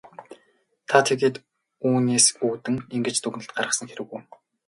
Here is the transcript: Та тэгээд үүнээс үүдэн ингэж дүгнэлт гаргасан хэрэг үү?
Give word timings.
Та 0.89 0.97
тэгээд 1.09 1.35
үүнээс 1.87 2.27
үүдэн 2.47 2.75
ингэж 2.95 3.15
дүгнэлт 3.21 3.55
гаргасан 3.57 3.87
хэрэг 3.89 4.09
үү? 4.13 4.19